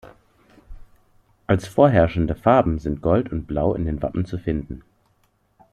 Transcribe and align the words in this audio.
Als 1.45 1.67
vorherrschende 1.67 2.33
Farben 2.33 2.79
sind 2.79 3.03
Gold 3.03 3.31
und 3.31 3.45
Blau 3.45 3.75
in 3.75 3.85
den 3.85 4.01
Wappen 4.01 4.25
zu 4.25 4.39
finden. 4.39 4.81